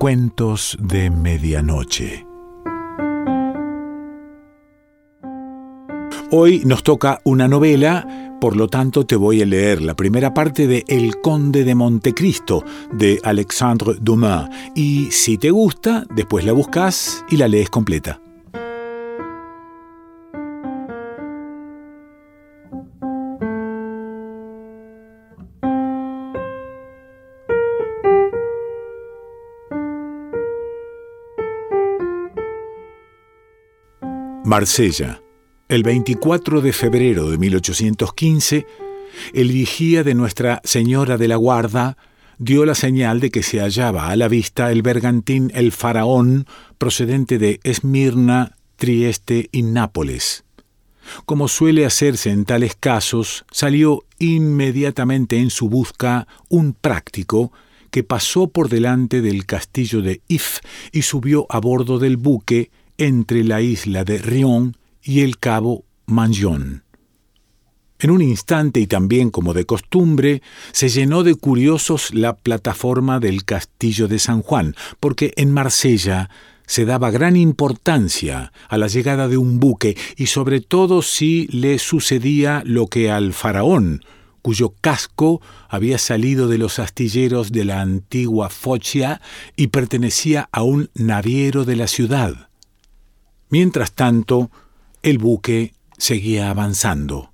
Cuentos 0.00 0.78
de 0.80 1.10
Medianoche. 1.10 2.26
Hoy 6.30 6.62
nos 6.64 6.82
toca 6.82 7.20
una 7.22 7.48
novela, 7.48 8.38
por 8.40 8.56
lo 8.56 8.68
tanto 8.68 9.04
te 9.04 9.14
voy 9.14 9.42
a 9.42 9.44
leer 9.44 9.82
la 9.82 9.92
primera 9.92 10.32
parte 10.32 10.66
de 10.66 10.86
El 10.88 11.20
Conde 11.20 11.64
de 11.64 11.74
Montecristo 11.74 12.64
de 12.90 13.20
Alexandre 13.22 13.96
Dumas 14.00 14.48
y 14.74 15.10
si 15.10 15.36
te 15.36 15.50
gusta, 15.50 16.06
después 16.16 16.46
la 16.46 16.52
buscas 16.52 17.22
y 17.28 17.36
la 17.36 17.46
lees 17.46 17.68
completa. 17.68 18.22
Marsella. 34.50 35.22
El 35.68 35.84
24 35.84 36.60
de 36.60 36.72
febrero 36.72 37.30
de 37.30 37.38
1815, 37.38 38.66
el 39.32 39.52
vigía 39.52 40.02
de 40.02 40.14
Nuestra 40.14 40.60
Señora 40.64 41.16
de 41.16 41.28
la 41.28 41.36
Guarda 41.36 41.96
dio 42.38 42.64
la 42.64 42.74
señal 42.74 43.20
de 43.20 43.30
que 43.30 43.44
se 43.44 43.60
hallaba 43.60 44.08
a 44.08 44.16
la 44.16 44.26
vista 44.26 44.72
el 44.72 44.82
bergantín 44.82 45.52
El 45.54 45.70
Faraón 45.70 46.46
procedente 46.78 47.38
de 47.38 47.60
Esmirna, 47.62 48.56
Trieste 48.74 49.48
y 49.52 49.62
Nápoles. 49.62 50.42
Como 51.26 51.46
suele 51.46 51.86
hacerse 51.86 52.32
en 52.32 52.44
tales 52.44 52.74
casos, 52.74 53.44
salió 53.52 54.04
inmediatamente 54.18 55.38
en 55.38 55.50
su 55.50 55.68
busca 55.68 56.26
un 56.48 56.72
práctico 56.72 57.52
que 57.92 58.02
pasó 58.02 58.48
por 58.48 58.68
delante 58.68 59.22
del 59.22 59.46
castillo 59.46 60.02
de 60.02 60.22
If 60.26 60.58
y 60.90 61.02
subió 61.02 61.46
a 61.50 61.60
bordo 61.60 62.00
del 62.00 62.16
buque 62.16 62.72
entre 63.00 63.44
la 63.44 63.62
isla 63.62 64.04
de 64.04 64.18
Rion 64.18 64.76
y 65.02 65.22
el 65.22 65.38
cabo 65.38 65.84
Manjon. 66.04 66.84
En 67.98 68.10
un 68.10 68.20
instante 68.20 68.78
y 68.78 68.86
también 68.86 69.30
como 69.30 69.54
de 69.54 69.64
costumbre, 69.64 70.42
se 70.72 70.90
llenó 70.90 71.22
de 71.22 71.34
curiosos 71.34 72.14
la 72.14 72.36
plataforma 72.36 73.18
del 73.18 73.44
castillo 73.44 74.06
de 74.06 74.18
San 74.18 74.42
Juan, 74.42 74.74
porque 75.00 75.32
en 75.36 75.50
Marsella 75.50 76.28
se 76.66 76.84
daba 76.84 77.10
gran 77.10 77.36
importancia 77.36 78.52
a 78.68 78.76
la 78.76 78.86
llegada 78.86 79.28
de 79.28 79.38
un 79.38 79.60
buque 79.60 79.96
y 80.16 80.26
sobre 80.26 80.60
todo 80.60 81.00
si 81.00 81.46
le 81.48 81.78
sucedía 81.78 82.62
lo 82.66 82.86
que 82.86 83.10
al 83.10 83.32
faraón, 83.32 84.02
cuyo 84.42 84.74
casco 84.82 85.40
había 85.70 85.96
salido 85.96 86.48
de 86.48 86.58
los 86.58 86.78
astilleros 86.78 87.50
de 87.50 87.64
la 87.64 87.80
antigua 87.80 88.50
Focia 88.50 89.22
y 89.56 89.68
pertenecía 89.68 90.50
a 90.52 90.62
un 90.62 90.90
naviero 90.94 91.64
de 91.64 91.76
la 91.76 91.86
ciudad. 91.86 92.49
Mientras 93.50 93.92
tanto, 93.92 94.50
el 95.02 95.18
buque 95.18 95.74
seguía 95.98 96.50
avanzando, 96.50 97.32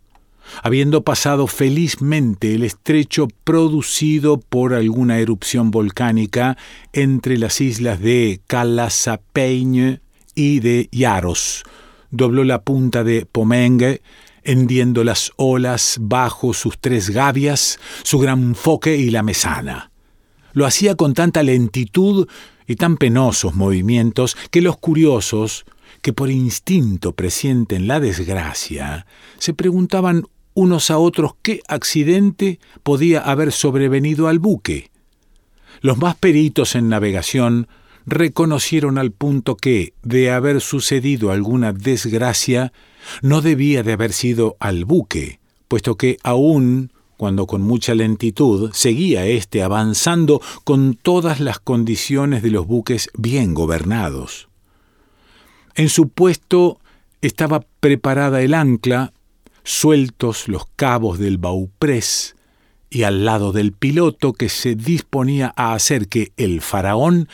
habiendo 0.62 1.02
pasado 1.02 1.46
felizmente 1.46 2.54
el 2.54 2.64
estrecho 2.64 3.28
producido 3.44 4.38
por 4.38 4.72
alguna 4.72 5.18
erupción 5.18 5.70
volcánica 5.70 6.56
entre 6.94 7.36
las 7.36 7.60
islas 7.60 8.00
de 8.00 8.40
Calasapeigne 8.46 10.00
y 10.34 10.60
de 10.60 10.88
Yaros. 10.90 11.64
Dobló 12.10 12.44
la 12.44 12.62
punta 12.62 13.04
de 13.04 13.26
Pomengue, 13.26 14.00
hendiendo 14.42 15.04
las 15.04 15.32
olas 15.36 15.98
bajo 16.00 16.54
sus 16.54 16.78
tres 16.78 17.10
gavias, 17.10 17.78
su 18.04 18.18
gran 18.18 18.54
foque 18.54 18.96
y 18.96 19.10
la 19.10 19.22
mesana. 19.22 19.90
Lo 20.54 20.64
hacía 20.64 20.94
con 20.94 21.12
tanta 21.12 21.42
lentitud 21.42 22.26
y 22.66 22.76
tan 22.76 22.96
penosos 22.96 23.54
movimientos 23.54 24.36
que 24.50 24.62
los 24.62 24.78
curiosos, 24.78 25.66
que 26.02 26.12
por 26.12 26.30
instinto 26.30 27.12
presienten 27.12 27.86
la 27.86 28.00
desgracia, 28.00 29.06
se 29.38 29.54
preguntaban 29.54 30.24
unos 30.54 30.90
a 30.90 30.98
otros 30.98 31.32
qué 31.42 31.60
accidente 31.68 32.58
podía 32.82 33.20
haber 33.20 33.52
sobrevenido 33.52 34.28
al 34.28 34.38
buque. 34.38 34.90
Los 35.80 35.98
más 35.98 36.16
peritos 36.16 36.74
en 36.74 36.88
navegación 36.88 37.68
reconocieron 38.06 38.98
al 38.98 39.12
punto 39.12 39.56
que, 39.56 39.92
de 40.02 40.30
haber 40.30 40.60
sucedido 40.60 41.30
alguna 41.30 41.72
desgracia, 41.72 42.72
no 43.20 43.42
debía 43.42 43.82
de 43.82 43.92
haber 43.92 44.12
sido 44.12 44.56
al 44.60 44.84
buque, 44.84 45.40
puesto 45.68 45.96
que 45.96 46.16
aún 46.22 46.92
cuando 47.16 47.46
con 47.46 47.62
mucha 47.62 47.94
lentitud 47.94 48.70
seguía 48.72 49.26
éste 49.26 49.62
avanzando 49.62 50.40
con 50.64 50.94
todas 50.94 51.40
las 51.40 51.58
condiciones 51.58 52.42
de 52.42 52.50
los 52.50 52.66
buques 52.66 53.10
bien 53.16 53.54
gobernados. 53.54 54.48
En 55.76 55.90
su 55.90 56.08
puesto 56.08 56.80
estaba 57.20 57.60
preparada 57.80 58.40
el 58.40 58.54
ancla, 58.54 59.12
sueltos 59.62 60.48
los 60.48 60.64
cabos 60.74 61.18
del 61.18 61.36
bauprés, 61.36 62.34
y 62.88 63.02
al 63.02 63.26
lado 63.26 63.52
del 63.52 63.72
piloto 63.72 64.32
que 64.32 64.48
se 64.48 64.74
disponía 64.74 65.52
a 65.54 65.74
hacer 65.74 66.08
que 66.08 66.32
el 66.38 66.62
faraón 66.62 67.28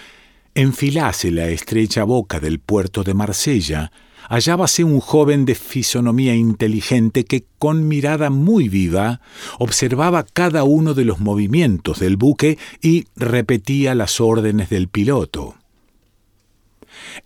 enfilase 0.57 1.31
la 1.31 1.49
estrecha 1.51 2.03
boca 2.03 2.41
del 2.41 2.59
puerto 2.59 3.05
de 3.05 3.15
Marsella, 3.15 3.93
hallábase 4.29 4.83
un 4.83 4.99
joven 4.99 5.45
de 5.45 5.55
fisonomía 5.55 6.35
inteligente 6.35 7.25
que 7.25 7.45
con 7.61 7.87
mirada 7.87 8.29
muy 8.29 8.69
viva 8.69 9.21
observaba 9.61 10.25
cada 10.25 10.65
uno 10.65 10.95
de 10.95 11.05
los 11.05 11.21
movimientos 11.21 12.01
del 12.01 12.17
buque 12.17 12.59
y 12.81 13.05
repetía 13.15 13.95
las 13.95 14.21
órdenes 14.21 14.69
del 14.69 14.89
piloto. 14.89 15.62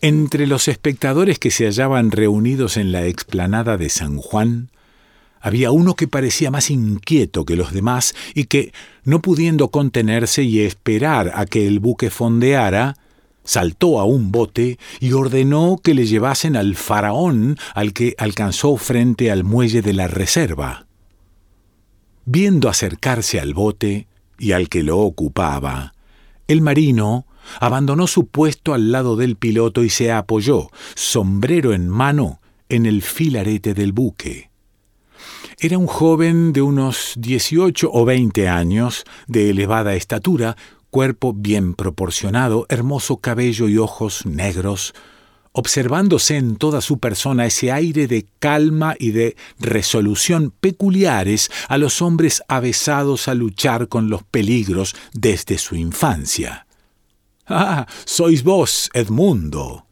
Entre 0.01 0.47
los 0.47 0.69
espectadores 0.69 1.39
que 1.39 1.51
se 1.51 1.65
hallaban 1.65 2.11
reunidos 2.11 2.77
en 2.77 2.93
la 2.93 3.07
explanada 3.07 3.77
de 3.77 3.89
San 3.89 4.19
Juan, 4.19 4.71
había 5.41 5.71
uno 5.71 5.95
que 5.95 6.09
parecía 6.09 6.51
más 6.51 6.71
inquieto 6.71 7.45
que 7.45 7.57
los 7.57 7.73
demás 7.73 8.15
y 8.35 8.45
que, 8.45 8.73
no 9.05 9.23
pudiendo 9.23 9.69
contenerse 9.69 10.43
y 10.43 10.61
esperar 10.61 11.33
a 11.35 11.47
que 11.47 11.67
el 11.67 11.79
buque 11.79 12.11
fondeara, 12.11 12.97
saltó 13.45 14.01
a 14.01 14.05
un 14.05 14.33
bote 14.33 14.79
y 14.99 15.13
ordenó 15.13 15.79
que 15.83 15.95
le 15.95 16.07
llevasen 16.07 16.57
al 16.57 16.75
faraón 16.75 17.57
al 17.75 17.93
que 17.93 18.15
alcanzó 18.19 18.77
frente 18.77 19.31
al 19.31 19.45
muelle 19.45 19.83
de 19.83 19.93
la 19.93 20.09
reserva. 20.09 20.87
Viendo 22.25 22.69
acercarse 22.69 23.39
al 23.39 23.55
bote 23.55 24.09
y 24.39 24.51
al 24.51 24.69
que 24.69 24.83
lo 24.83 24.99
ocupaba, 24.99 25.95
el 26.49 26.61
marino 26.61 27.25
abandonó 27.61 28.07
su 28.07 28.27
puesto 28.27 28.75
al 28.75 28.93
lado 28.93 29.17
del 29.17 29.37
piloto 29.37 29.85
y 29.85 29.91
se 29.91 30.13
apoyó, 30.13 30.71
sombrero 30.95 31.73
en 31.73 31.89
mano, 31.89 32.41
en 32.69 32.87
el 32.87 33.03
filarete 33.03 33.75
del 33.75 33.93
buque. 33.93 34.51
Era 35.59 35.79
un 35.79 35.87
joven 35.87 36.53
de 36.53 36.61
unos 36.61 37.15
18 37.17 37.91
o 37.91 38.05
20 38.05 38.49
años, 38.49 39.05
de 39.27 39.51
elevada 39.51 39.95
estatura, 39.95 40.57
cuerpo 40.91 41.33
bien 41.33 41.75
proporcionado, 41.75 42.67
hermoso 42.69 43.19
cabello 43.19 43.69
y 43.69 43.79
ojos 43.79 44.27
negros, 44.27 44.95
observándose 45.53 46.37
en 46.37 46.57
toda 46.57 46.83
su 46.83 46.99
persona 46.99 47.47
ese 47.47 47.73
aire 47.73 48.07
de 48.07 48.27
calma 48.39 48.95
y 48.99 49.13
de 49.13 49.37
resolución 49.59 50.53
peculiares 50.61 51.51
a 51.69 51.79
los 51.79 52.03
hombres 52.03 52.43
avesados 52.49 53.27
a 53.27 53.35
luchar 53.35 53.89
con 53.89 54.11
los 54.11 54.23
peligros 54.25 54.95
desde 55.15 55.57
su 55.57 55.75
infancia. 55.75 56.66
Ah, 57.49 57.87
sois 58.05 58.43
vos, 58.43 58.91
Edmundo. 58.93 59.87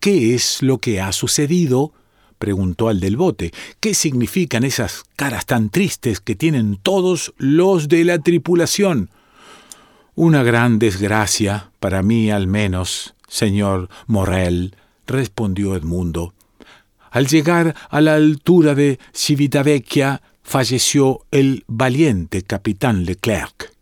¿Qué 0.00 0.34
es 0.34 0.62
lo 0.62 0.78
que 0.78 1.00
ha 1.00 1.12
sucedido? 1.12 1.92
preguntó 2.38 2.88
al 2.88 3.00
del 3.00 3.16
bote. 3.16 3.52
¿Qué 3.80 3.94
significan 3.94 4.64
esas 4.64 5.04
caras 5.14 5.46
tan 5.46 5.70
tristes 5.70 6.20
que 6.20 6.34
tienen 6.34 6.78
todos 6.82 7.32
los 7.38 7.88
de 7.88 8.04
la 8.04 8.18
tripulación? 8.18 9.10
Una 10.14 10.42
gran 10.42 10.78
desgracia, 10.78 11.70
para 11.78 12.02
mí 12.02 12.30
al 12.30 12.46
menos, 12.46 13.14
señor 13.28 13.88
Morel, 14.06 14.74
respondió 15.06 15.76
Edmundo. 15.76 16.34
Al 17.10 17.28
llegar 17.28 17.74
a 17.88 18.00
la 18.00 18.14
altura 18.14 18.74
de 18.74 18.98
Civitavecchia, 19.14 20.22
falleció 20.42 21.20
el 21.30 21.64
valiente 21.66 22.42
capitán 22.42 23.04
Leclerc. 23.04 23.72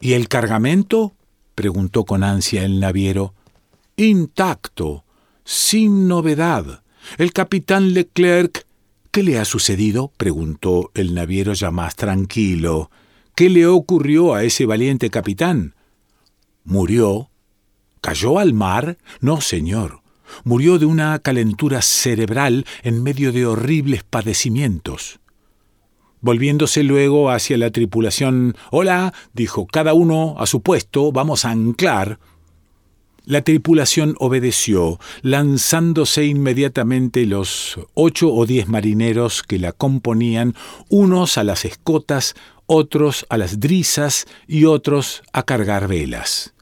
¿Y 0.00 0.14
el 0.14 0.28
cargamento? 0.28 1.14
Preguntó 1.54 2.04
con 2.04 2.24
ansia 2.24 2.64
el 2.64 2.80
naviero. 2.80 3.34
Intacto, 3.96 5.04
sin 5.44 6.08
novedad. 6.08 6.82
El 7.18 7.32
capitán 7.32 7.92
Leclerc. 7.92 8.66
¿Qué 9.10 9.22
le 9.22 9.38
ha 9.38 9.44
sucedido? 9.44 10.10
preguntó 10.16 10.90
el 10.94 11.14
naviero 11.14 11.52
ya 11.52 11.70
más 11.70 11.94
tranquilo. 11.94 12.90
¿Qué 13.34 13.50
le 13.50 13.66
ocurrió 13.66 14.34
a 14.34 14.44
ese 14.44 14.66
valiente 14.66 15.10
capitán? 15.10 15.74
¿Murió? 16.64 17.30
¿Cayó 18.00 18.38
al 18.38 18.54
mar? 18.54 18.98
No, 19.20 19.40
señor. 19.40 20.02
Murió 20.44 20.78
de 20.78 20.86
una 20.86 21.18
calentura 21.18 21.82
cerebral 21.82 22.66
en 22.82 23.02
medio 23.02 23.32
de 23.32 23.46
horribles 23.46 24.02
padecimientos. 24.02 25.20
Volviéndose 26.24 26.84
luego 26.84 27.30
hacia 27.30 27.58
la 27.58 27.70
tripulación, 27.70 28.56
Hola, 28.70 29.12
dijo, 29.34 29.66
cada 29.66 29.92
uno 29.92 30.36
a 30.38 30.46
su 30.46 30.62
puesto, 30.62 31.12
vamos 31.12 31.44
a 31.44 31.50
anclar. 31.50 32.18
La 33.26 33.42
tripulación 33.42 34.16
obedeció, 34.18 34.98
lanzándose 35.20 36.24
inmediatamente 36.24 37.26
los 37.26 37.78
ocho 37.92 38.32
o 38.32 38.46
diez 38.46 38.68
marineros 38.68 39.42
que 39.42 39.58
la 39.58 39.72
componían, 39.72 40.54
unos 40.88 41.36
a 41.36 41.44
las 41.44 41.66
escotas, 41.66 42.34
otros 42.64 43.26
a 43.28 43.36
las 43.36 43.60
drisas 43.60 44.24
y 44.48 44.64
otros 44.64 45.22
a 45.34 45.42
cargar 45.42 45.88
velas. 45.88 46.54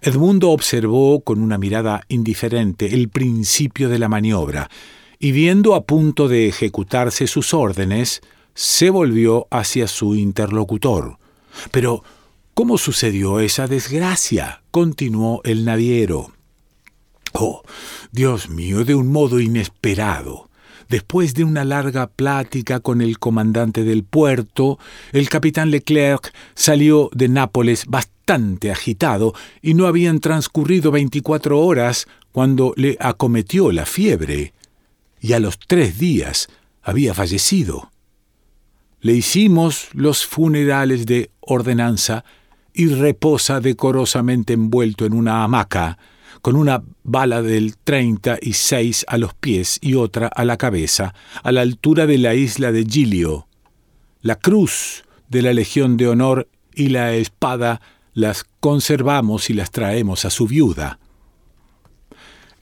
Edmundo 0.00 0.50
observó 0.50 1.22
con 1.22 1.40
una 1.40 1.58
mirada 1.58 2.02
indiferente 2.06 2.94
el 2.94 3.08
principio 3.08 3.88
de 3.88 3.98
la 3.98 4.08
maniobra, 4.08 4.70
y 5.18 5.32
viendo 5.32 5.74
a 5.74 5.82
punto 5.86 6.28
de 6.28 6.46
ejecutarse 6.46 7.26
sus 7.26 7.52
órdenes, 7.52 8.22
se 8.56 8.90
volvió 8.90 9.46
hacia 9.52 9.86
su 9.86 10.16
interlocutor. 10.16 11.18
Pero 11.70 12.02
¿Cómo 12.56 12.78
sucedió 12.78 13.38
esa 13.40 13.66
desgracia? 13.66 14.62
continuó 14.70 15.42
el 15.44 15.66
naviero. 15.66 16.32
Oh, 17.34 17.60
Dios 18.12 18.48
mío, 18.48 18.82
de 18.86 18.94
un 18.94 19.12
modo 19.12 19.40
inesperado. 19.40 20.48
Después 20.88 21.34
de 21.34 21.44
una 21.44 21.66
larga 21.66 22.06
plática 22.06 22.80
con 22.80 23.02
el 23.02 23.18
comandante 23.18 23.84
del 23.84 24.04
puerto, 24.04 24.78
el 25.12 25.28
capitán 25.28 25.70
Leclerc 25.70 26.32
salió 26.54 27.10
de 27.12 27.28
Nápoles 27.28 27.84
bastante 27.88 28.70
agitado 28.72 29.34
y 29.60 29.74
no 29.74 29.86
habían 29.86 30.20
transcurrido 30.20 30.90
veinticuatro 30.90 31.60
horas 31.60 32.08
cuando 32.32 32.72
le 32.74 32.96
acometió 33.00 33.70
la 33.70 33.84
fiebre, 33.84 34.54
y 35.20 35.34
a 35.34 35.40
los 35.40 35.58
tres 35.58 35.98
días 35.98 36.48
había 36.80 37.12
fallecido. 37.12 37.90
Le 39.00 39.12
hicimos 39.12 39.88
los 39.92 40.26
funerales 40.26 41.06
de 41.06 41.30
ordenanza 41.40 42.24
y 42.72 42.88
reposa 42.88 43.60
decorosamente 43.60 44.52
envuelto 44.52 45.06
en 45.06 45.14
una 45.14 45.44
hamaca, 45.44 45.98
con 46.42 46.56
una 46.56 46.82
bala 47.02 47.42
del 47.42 47.76
treinta 47.76 48.38
y 48.40 48.52
seis 48.52 49.04
a 49.08 49.18
los 49.18 49.34
pies 49.34 49.78
y 49.80 49.94
otra 49.94 50.28
a 50.28 50.44
la 50.44 50.56
cabeza, 50.56 51.14
a 51.42 51.52
la 51.52 51.62
altura 51.62 52.06
de 52.06 52.18
la 52.18 52.34
isla 52.34 52.72
de 52.72 52.84
Gilio. 52.84 53.48
La 54.22 54.36
cruz 54.36 55.04
de 55.28 55.42
la 55.42 55.52
Legión 55.52 55.96
de 55.96 56.08
Honor 56.08 56.48
y 56.74 56.88
la 56.88 57.14
espada 57.14 57.80
las 58.12 58.44
conservamos 58.60 59.50
y 59.50 59.54
las 59.54 59.70
traemos 59.70 60.24
a 60.24 60.30
su 60.30 60.46
viuda. 60.46 60.98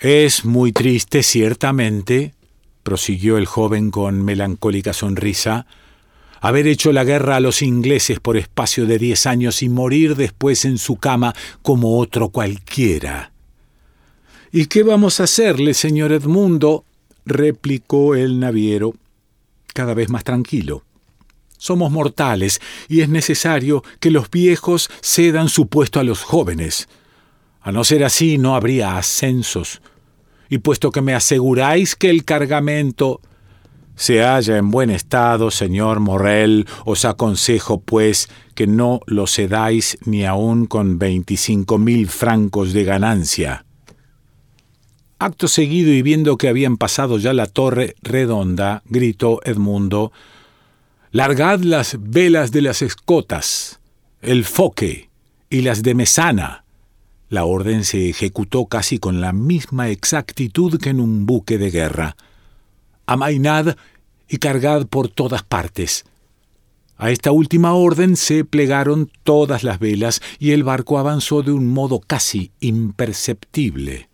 Es 0.01 0.45
muy 0.45 0.73
triste, 0.73 1.23
ciertamente, 1.23 2.35
prosiguió 2.83 3.39
el 3.39 3.47
joven 3.47 3.91
con 3.91 4.23
melancólica 4.23 4.93
sonrisa, 4.93 5.67
haber 6.45 6.67
hecho 6.67 6.93
la 6.93 7.05
guerra 7.05 7.37
a 7.37 7.41
los 7.41 7.63
ingleses 7.63 8.21
por 8.21 8.37
espacio 8.37 8.85
de 8.85 8.99
diez 8.99 9.25
años 9.25 9.63
y 9.63 9.71
morir 9.71 10.15
después 10.15 10.67
en 10.67 10.77
su 10.77 10.97
cama 10.97 11.35
como 11.63 11.99
otro 11.99 12.29
cualquiera. 12.29 13.33
¿Y 14.53 14.67
qué 14.67 14.83
vamos 14.83 15.21
a 15.21 15.25
hacerle, 15.25 15.73
señor 15.73 16.13
Edmundo? 16.13 16.85
replicó 17.25 18.15
el 18.15 18.39
naviero, 18.41 18.93
cada 19.73 19.95
vez 19.95 20.11
más 20.11 20.23
tranquilo. 20.23 20.83
Somos 21.57 21.91
mortales 21.91 22.61
y 22.91 23.01
es 23.01 23.09
necesario 23.09 23.83
que 23.99 24.11
los 24.11 24.31
viejos 24.31 24.91
cedan 25.01 25.49
su 25.49 25.69
puesto 25.69 25.99
a 25.99 26.05
los 26.05 26.23
jóvenes. 26.25 26.91
A 27.63 27.73
no 27.73 27.85
ser 27.85 28.05
así, 28.05 28.37
no 28.37 28.55
habría 28.55 28.99
ascensos. 28.99 29.81
Y 30.51 30.59
puesto 30.59 30.91
que 30.91 31.01
me 31.01 31.15
aseguráis 31.15 31.97
que 31.97 32.11
el 32.11 32.27
cargamento 32.27 33.23
se 33.97 34.23
halla 34.23 34.57
en 34.57 34.71
buen 34.71 34.91
estado, 34.91 35.51
señor 35.51 36.01
Morrel, 36.01 36.67
os 36.85 37.05
aconsejo, 37.05 37.81
pues, 37.81 38.29
que 38.55 38.67
no 38.67 39.01
lo 39.07 39.27
cedáis 39.27 39.99
ni 40.05 40.25
aun 40.25 40.67
con 40.67 40.99
veinticinco 40.99 41.79
mil 41.79 42.09
francos 42.09 42.73
de 42.73 42.85
ganancia. 42.85 43.65
Acto 45.19 45.47
seguido 45.47 45.93
y 45.93 46.03
viendo 46.03 46.37
que 46.37 46.49
habían 46.49 46.77
pasado 46.77 47.19
ya 47.19 47.33
la 47.33 47.47
torre 47.47 47.95
redonda, 48.03 48.83
gritó 48.87 49.41
Edmundo, 49.45 50.13
Largad 51.13 51.61
las 51.61 51.97
velas 52.01 52.51
de 52.51 52.63
las 52.63 52.83
escotas, 52.83 53.79
el 54.21 54.45
foque 54.45 55.09
y 55.49 55.63
las 55.63 55.85
de 55.85 55.95
mesana. 55.95 56.65
La 57.29 57.45
orden 57.45 57.85
se 57.85 58.11
ejecutó 58.11 58.67
casi 58.67 58.99
con 58.99 59.21
la 59.21 59.33
misma 59.33 59.89
exactitud 59.89 60.79
que 60.81 60.91
en 60.91 61.01
un 61.01 61.27
buque 61.27 61.59
de 61.59 61.71
guerra 61.71 62.17
amainad 63.07 63.77
y 64.29 64.39
cargad 64.39 64.87
por 64.87 65.09
todas 65.09 65.43
partes. 65.43 66.05
A 66.97 67.11
esta 67.11 67.33
última 67.33 67.75
orden 67.75 68.17
se 68.17 68.45
plegaron 68.45 69.11
todas 69.25 69.65
las 69.65 69.79
velas 69.79 70.23
y 70.39 70.53
el 70.53 70.63
barco 70.63 70.99
avanzó 70.99 71.43
de 71.43 71.53
un 71.53 71.67
modo 71.67 72.01
casi 72.01 72.53
imperceptible. 72.61 74.09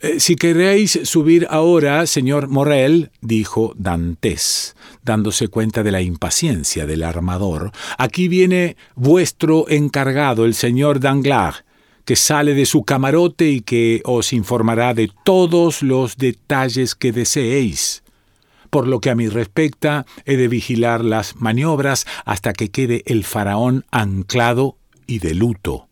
Eh, 0.00 0.20
si 0.20 0.36
queréis 0.36 0.98
subir 1.04 1.46
ahora, 1.50 2.06
señor 2.06 2.48
Morel, 2.48 3.10
dijo 3.20 3.72
Dantes, 3.76 4.76
dándose 5.02 5.48
cuenta 5.48 5.82
de 5.82 5.90
la 5.90 6.02
impaciencia 6.02 6.86
del 6.86 7.02
armador, 7.02 7.72
aquí 7.96 8.28
viene 8.28 8.76
vuestro 8.94 9.68
encargado, 9.68 10.44
el 10.44 10.54
señor 10.54 11.00
Danglars 11.00 11.64
que 12.04 12.16
sale 12.16 12.54
de 12.54 12.66
su 12.66 12.84
camarote 12.84 13.50
y 13.50 13.60
que 13.60 14.02
os 14.04 14.32
informará 14.32 14.94
de 14.94 15.10
todos 15.24 15.82
los 15.82 16.16
detalles 16.16 16.94
que 16.94 17.12
deseéis. 17.12 18.02
Por 18.70 18.86
lo 18.86 19.00
que 19.00 19.10
a 19.10 19.14
mí 19.14 19.28
respecta, 19.28 20.06
he 20.24 20.36
de 20.36 20.48
vigilar 20.48 21.04
las 21.04 21.36
maniobras 21.36 22.06
hasta 22.24 22.52
que 22.52 22.70
quede 22.70 23.02
el 23.06 23.24
faraón 23.24 23.84
anclado 23.90 24.76
y 25.06 25.18
de 25.18 25.34
luto. 25.34 25.89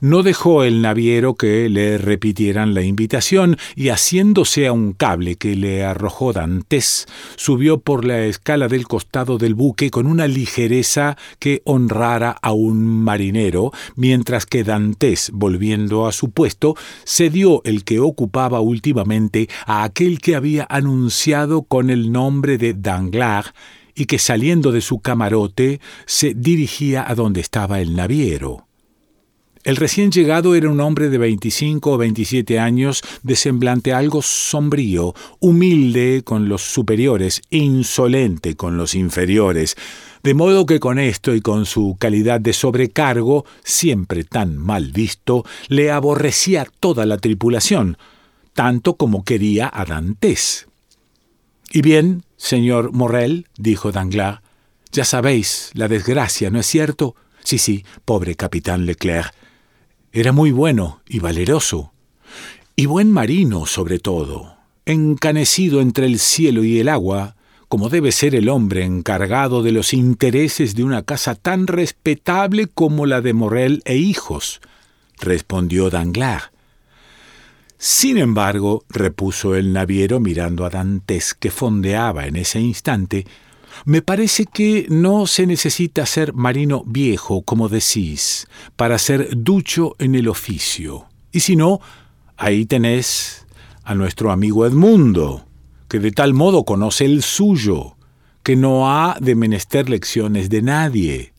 No 0.00 0.22
dejó 0.22 0.64
el 0.64 0.82
naviero 0.82 1.34
que 1.34 1.68
le 1.68 1.98
repitieran 1.98 2.74
la 2.74 2.82
invitación 2.82 3.56
y 3.76 3.88
haciéndose 3.88 4.66
a 4.66 4.72
un 4.72 4.92
cable 4.92 5.36
que 5.36 5.56
le 5.56 5.84
arrojó 5.84 6.32
Dantes, 6.32 7.06
subió 7.36 7.80
por 7.80 8.04
la 8.04 8.24
escala 8.24 8.68
del 8.68 8.86
costado 8.86 9.38
del 9.38 9.54
buque 9.54 9.90
con 9.90 10.06
una 10.06 10.26
ligereza 10.26 11.16
que 11.38 11.62
honrara 11.64 12.36
a 12.42 12.52
un 12.52 13.02
marinero, 13.02 13.72
mientras 13.96 14.46
que 14.46 14.64
Dantes, 14.64 15.30
volviendo 15.32 16.06
a 16.06 16.12
su 16.12 16.30
puesto, 16.30 16.76
cedió 17.04 17.62
el 17.64 17.84
que 17.84 18.00
ocupaba 18.00 18.60
últimamente 18.60 19.48
a 19.66 19.84
aquel 19.84 20.20
que 20.20 20.36
había 20.36 20.66
anunciado 20.68 21.62
con 21.62 21.90
el 21.90 22.12
nombre 22.12 22.58
de 22.58 22.74
Danglars 22.74 23.52
y 23.94 24.06
que 24.06 24.18
saliendo 24.18 24.72
de 24.72 24.80
su 24.80 25.00
camarote 25.00 25.80
se 26.06 26.34
dirigía 26.34 27.08
a 27.08 27.14
donde 27.14 27.40
estaba 27.40 27.80
el 27.80 27.94
naviero. 27.94 28.66
El 29.64 29.76
recién 29.76 30.10
llegado 30.10 30.56
era 30.56 30.68
un 30.68 30.80
hombre 30.80 31.08
de 31.08 31.18
25 31.18 31.92
o 31.92 31.96
27 31.96 32.58
años, 32.58 33.02
de 33.22 33.36
semblante 33.36 33.92
algo 33.92 34.20
sombrío, 34.20 35.14
humilde 35.38 36.22
con 36.24 36.48
los 36.48 36.62
superiores, 36.62 37.42
insolente 37.48 38.56
con 38.56 38.76
los 38.76 38.96
inferiores, 38.96 39.76
de 40.24 40.34
modo 40.34 40.66
que 40.66 40.80
con 40.80 40.98
esto 40.98 41.32
y 41.36 41.40
con 41.40 41.64
su 41.64 41.96
calidad 42.00 42.40
de 42.40 42.52
sobrecargo, 42.52 43.44
siempre 43.62 44.24
tan 44.24 44.58
mal 44.58 44.90
visto, 44.90 45.44
le 45.68 45.92
aborrecía 45.92 46.66
toda 46.80 47.06
la 47.06 47.18
tripulación, 47.18 47.98
tanto 48.54 48.94
como 48.94 49.24
quería 49.24 49.70
a 49.72 49.84
Dantes. 49.84 50.66
Y 51.70 51.82
bien, 51.82 52.24
señor 52.36 52.92
Morrel, 52.92 53.46
dijo 53.56 53.92
Danglars, 53.92 54.40
ya 54.90 55.04
sabéis 55.04 55.70
la 55.74 55.86
desgracia, 55.86 56.50
¿no 56.50 56.58
es 56.58 56.66
cierto? 56.66 57.14
Sí, 57.44 57.58
sí, 57.58 57.84
pobre 58.04 58.34
capitán 58.34 58.86
Leclerc. 58.86 59.32
Era 60.14 60.32
muy 60.32 60.50
bueno 60.50 61.00
y 61.08 61.20
valeroso, 61.20 61.94
y 62.76 62.84
buen 62.84 63.10
marino 63.10 63.64
sobre 63.64 63.98
todo, 63.98 64.56
encanecido 64.84 65.80
entre 65.80 66.04
el 66.04 66.18
cielo 66.18 66.64
y 66.64 66.78
el 66.80 66.90
agua, 66.90 67.34
como 67.68 67.88
debe 67.88 68.12
ser 68.12 68.34
el 68.34 68.50
hombre 68.50 68.84
encargado 68.84 69.62
de 69.62 69.72
los 69.72 69.94
intereses 69.94 70.74
de 70.74 70.84
una 70.84 71.02
casa 71.02 71.34
tan 71.34 71.66
respetable 71.66 72.66
como 72.66 73.06
la 73.06 73.22
de 73.22 73.32
Morel 73.32 73.80
e 73.86 73.96
hijos, 73.96 74.60
respondió 75.18 75.88
Danglars. 75.88 76.50
Sin 77.78 78.18
embargo, 78.18 78.84
repuso 78.90 79.54
el 79.54 79.72
naviero 79.72 80.20
mirando 80.20 80.66
a 80.66 80.70
Dantes, 80.70 81.32
que 81.32 81.50
fondeaba 81.50 82.26
en 82.26 82.36
ese 82.36 82.60
instante, 82.60 83.26
me 83.84 84.02
parece 84.02 84.46
que 84.46 84.86
no 84.88 85.26
se 85.26 85.46
necesita 85.46 86.06
ser 86.06 86.32
marino 86.32 86.84
viejo, 86.86 87.42
como 87.42 87.68
decís, 87.68 88.46
para 88.76 88.98
ser 88.98 89.28
ducho 89.36 89.94
en 89.98 90.14
el 90.14 90.28
oficio. 90.28 91.06
Y 91.32 91.40
si 91.40 91.56
no, 91.56 91.80
ahí 92.36 92.66
tenés 92.66 93.46
a 93.84 93.94
nuestro 93.94 94.30
amigo 94.30 94.66
Edmundo, 94.66 95.46
que 95.88 95.98
de 95.98 96.12
tal 96.12 96.34
modo 96.34 96.64
conoce 96.64 97.04
el 97.04 97.22
suyo, 97.22 97.96
que 98.42 98.56
no 98.56 98.90
ha 98.90 99.16
de 99.20 99.34
menester 99.34 99.88
lecciones 99.88 100.50
de 100.50 100.62
nadie. 100.62 101.32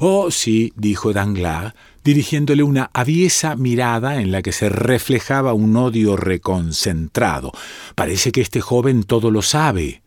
Oh, 0.00 0.30
sí, 0.30 0.72
dijo 0.76 1.12
Danglars, 1.12 1.74
dirigiéndole 2.04 2.62
una 2.62 2.90
aviesa 2.92 3.56
mirada 3.56 4.20
en 4.20 4.32
la 4.32 4.42
que 4.42 4.52
se 4.52 4.68
reflejaba 4.68 5.52
un 5.52 5.76
odio 5.76 6.16
reconcentrado. 6.16 7.52
Parece 7.94 8.32
que 8.32 8.40
este 8.40 8.60
joven 8.60 9.04
todo 9.04 9.30
lo 9.30 9.42
sabe. 9.42 10.02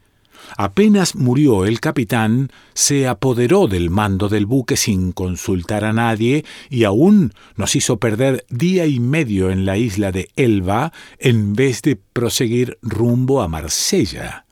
Apenas 0.57 1.15
murió 1.15 1.65
el 1.65 1.79
capitán, 1.79 2.51
se 2.73 3.07
apoderó 3.07 3.67
del 3.67 3.89
mando 3.89 4.29
del 4.29 4.45
buque 4.45 4.77
sin 4.77 5.11
consultar 5.11 5.83
a 5.83 5.93
nadie 5.93 6.45
y 6.69 6.83
aún 6.83 7.33
nos 7.55 7.75
hizo 7.75 7.97
perder 7.97 8.45
día 8.49 8.85
y 8.85 8.99
medio 8.99 9.49
en 9.49 9.65
la 9.65 9.77
isla 9.77 10.11
de 10.11 10.29
Elba 10.35 10.91
en 11.19 11.53
vez 11.53 11.81
de 11.81 11.95
proseguir 11.95 12.77
rumbo 12.81 13.41
a 13.41 13.47
Marsella. 13.47 14.45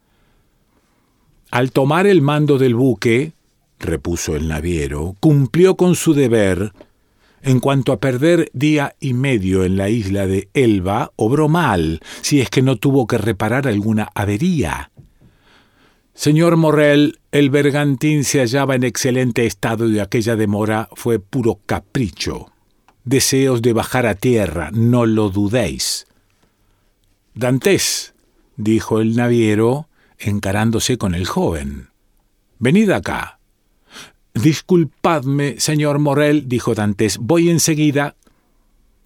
Al 1.51 1.72
tomar 1.72 2.05
el 2.05 2.22
mando 2.22 2.58
del 2.58 2.75
buque, 2.75 3.34
repuso 3.79 4.36
el 4.36 4.48
naviero, 4.48 5.15
cumplió 5.19 5.75
con 5.75 5.96
su 5.96 6.13
deber. 6.13 6.74
En 7.41 7.60
cuanto 7.60 7.91
a 7.91 8.00
perder 8.00 8.51
día 8.53 8.96
y 9.00 9.13
medio 9.13 9.63
en 9.63 9.77
la 9.77 9.89
isla 9.89 10.27
de 10.27 10.50
Elba, 10.53 11.12
obró 11.15 11.48
mal, 11.48 12.01
si 12.22 12.41
es 12.41 12.50
que 12.50 12.62
no 12.62 12.75
tuvo 12.75 13.08
que 13.08 13.17
reparar 13.17 13.67
alguna 13.67 14.10
avería. 14.13 14.91
Señor 16.20 16.58
Morrel, 16.58 17.18
el 17.32 17.50
bergantín 17.50 18.26
se 18.26 18.42
hallaba 18.42 18.76
en 18.76 18.84
excelente 18.84 19.46
estado 19.46 19.88
y 19.88 20.00
aquella 20.00 20.36
demora 20.36 20.90
fue 20.92 21.18
puro 21.18 21.62
capricho. 21.66 22.52
Deseos 23.06 23.62
de 23.62 23.72
bajar 23.72 24.06
a 24.06 24.16
tierra, 24.16 24.70
no 24.74 25.06
lo 25.06 25.30
dudéis. 25.30 26.08
Dantes, 27.36 28.16
dijo 28.58 29.00
el 29.00 29.16
naviero, 29.16 29.88
encarándose 30.18 30.98
con 30.98 31.16
el 31.16 31.26
joven. 31.26 31.88
Venid 32.58 32.90
acá. 32.90 33.40
Disculpadme, 34.34 35.58
señor 35.62 36.00
Morel, 36.00 36.50
dijo 36.50 36.76
Dantes, 36.76 37.18
voy 37.18 37.50
enseguida. 37.50 38.18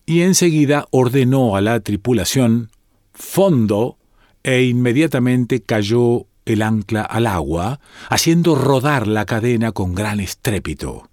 Y 0.08 0.22
enseguida 0.22 0.88
ordenó 0.90 1.56
a 1.58 1.62
la 1.62 1.80
tripulación 1.80 2.72
fondo 3.14 4.00
e 4.42 4.64
inmediatamente 4.64 5.62
cayó 5.62 6.26
el 6.46 6.62
ancla 6.62 7.02
al 7.02 7.28
agua, 7.28 7.80
haciendo 8.10 8.56
rodar 8.56 9.08
la 9.08 9.26
cadena 9.26 9.72
con 9.72 9.96
gran 9.96 10.20
estrépito. 10.20 11.10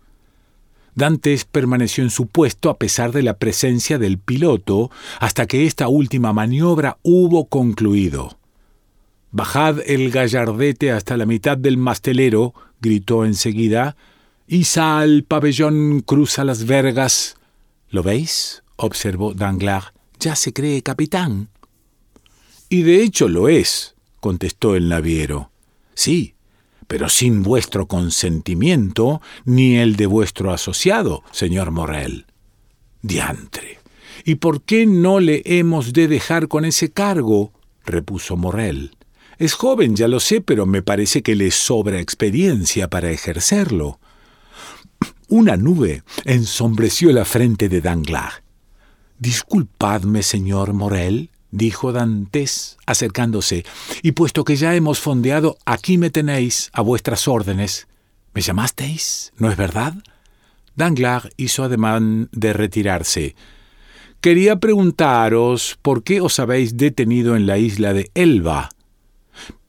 Dantes 0.94 1.44
permaneció 1.44 2.04
en 2.04 2.10
su 2.10 2.26
puesto 2.26 2.68
a 2.68 2.78
pesar 2.78 3.12
de 3.12 3.22
la 3.22 3.38
presencia 3.38 3.98
del 3.98 4.18
piloto 4.18 4.90
hasta 5.20 5.46
que 5.46 5.66
esta 5.66 5.88
última 5.88 6.32
maniobra 6.32 6.98
hubo 7.02 7.46
concluido. 7.46 8.38
Bajad 9.30 9.78
el 9.86 10.10
gallardete 10.10 10.90
hasta 10.90 11.16
la 11.16 11.26
mitad 11.26 11.56
del 11.56 11.76
mastelero, 11.76 12.52
gritó 12.80 13.24
enseguida, 13.24 13.96
y 14.48 14.64
sal, 14.64 15.24
pabellón 15.26 16.00
cruza 16.00 16.42
las 16.42 16.66
vergas. 16.66 17.36
¿Lo 17.88 18.02
veis? 18.02 18.64
observó 18.76 19.32
Danglars. 19.32 19.92
Ya 20.18 20.34
se 20.34 20.52
cree 20.52 20.82
capitán. 20.82 21.48
Y 22.68 22.82
de 22.82 23.02
hecho 23.02 23.28
lo 23.28 23.48
es, 23.48 23.94
contestó 24.20 24.76
el 24.76 24.88
naviero. 24.88 25.50
Sí, 25.94 26.34
pero 26.86 27.08
sin 27.08 27.42
vuestro 27.42 27.86
consentimiento 27.86 29.20
ni 29.44 29.76
el 29.76 29.96
de 29.96 30.06
vuestro 30.06 30.52
asociado, 30.52 31.22
señor 31.30 31.70
Morel. 31.70 32.26
Diantre. 33.02 33.78
¿Y 34.24 34.36
por 34.36 34.62
qué 34.62 34.86
no 34.86 35.20
le 35.20 35.42
hemos 35.44 35.92
de 35.92 36.08
dejar 36.08 36.48
con 36.48 36.64
ese 36.64 36.90
cargo? 36.90 37.52
repuso 37.84 38.36
Morel. 38.36 38.96
Es 39.38 39.54
joven, 39.54 39.96
ya 39.96 40.06
lo 40.06 40.20
sé, 40.20 40.40
pero 40.42 40.66
me 40.66 40.82
parece 40.82 41.22
que 41.22 41.34
le 41.34 41.50
sobra 41.50 42.00
experiencia 42.00 42.90
para 42.90 43.10
ejercerlo. 43.10 43.98
Una 45.28 45.56
nube 45.56 46.02
ensombreció 46.24 47.12
la 47.12 47.24
frente 47.24 47.68
de 47.68 47.80
Danglars. 47.80 48.42
Disculpadme, 49.18 50.22
señor 50.22 50.72
Morel, 50.72 51.30
dijo 51.50 51.92
Dantes, 51.92 52.76
acercándose, 52.86 53.64
y 54.02 54.12
puesto 54.12 54.44
que 54.44 54.56
ya 54.56 54.74
hemos 54.74 55.00
fondeado, 55.00 55.56
aquí 55.64 55.98
me 55.98 56.10
tenéis 56.10 56.70
a 56.72 56.82
vuestras 56.82 57.28
órdenes. 57.28 57.88
¿Me 58.34 58.40
llamasteis? 58.40 59.32
¿No 59.36 59.50
es 59.50 59.56
verdad? 59.56 59.94
Danglars 60.76 61.30
hizo 61.36 61.64
ademán 61.64 62.28
de 62.32 62.52
retirarse. 62.52 63.34
Quería 64.20 64.56
preguntaros 64.56 65.78
por 65.82 66.02
qué 66.02 66.20
os 66.20 66.38
habéis 66.38 66.76
detenido 66.76 67.36
en 67.36 67.46
la 67.46 67.58
isla 67.58 67.92
de 67.92 68.10
Elba. 68.14 68.68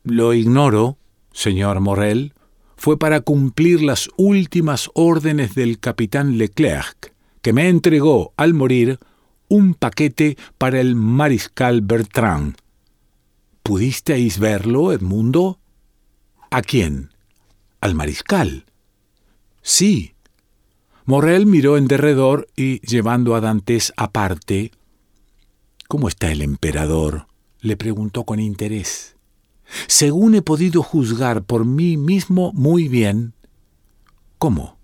Lo 0.04 0.34
ignoro, 0.34 0.98
señor 1.32 1.80
Morel. 1.80 2.34
Fue 2.76 2.98
para 2.98 3.22
cumplir 3.22 3.82
las 3.82 4.10
últimas 4.18 4.90
órdenes 4.94 5.56
del 5.56 5.80
capitán 5.80 6.38
Leclerc, 6.38 7.14
que 7.42 7.54
me 7.54 7.70
entregó, 7.70 8.34
al 8.38 8.54
morir, 8.54 9.00
un 9.52 9.74
paquete 9.74 10.38
para 10.58 10.80
el 10.80 10.96
mariscal 10.96 11.82
Bertrand. 11.82 12.56
¿Pudisteis 13.64 14.40
verlo, 14.40 14.94
Edmundo? 14.94 15.60
¿A 16.50 16.62
quién? 16.62 17.10
Al 17.82 17.94
mariscal. 17.94 18.66
Sí. 19.62 20.16
Morrel 21.04 21.48
miró 21.48 21.76
en 21.76 21.88
derredor 21.88 22.48
y, 22.56 22.80
llevando 22.80 23.36
a 23.36 23.42
Dantes 23.42 23.92
aparte, 23.98 24.72
¿Cómo 25.90 26.08
está 26.08 26.32
el 26.32 26.42
emperador? 26.42 27.28
le 27.60 27.76
preguntó 27.76 28.24
con 28.24 28.40
interés. 28.40 29.18
Según 29.88 30.36
he 30.36 30.42
podido 30.42 30.82
juzgar 30.82 31.44
por 31.44 31.66
mí 31.66 31.98
mismo 31.98 32.54
muy 32.54 32.88
bien. 32.88 33.34
¿Cómo? 34.38 34.78